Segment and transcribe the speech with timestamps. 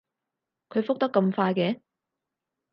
[0.69, 1.79] 佢覆得咁快嘅